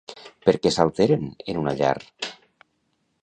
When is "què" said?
0.63-0.71